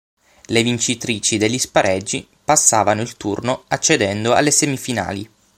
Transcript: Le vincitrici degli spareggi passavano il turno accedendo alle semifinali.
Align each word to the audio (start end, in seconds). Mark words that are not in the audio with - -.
Le 0.47 0.63
vincitrici 0.63 1.37
degli 1.37 1.59
spareggi 1.59 2.27
passavano 2.43 3.01
il 3.01 3.17
turno 3.17 3.65
accedendo 3.67 4.33
alle 4.33 4.49
semifinali. 4.49 5.29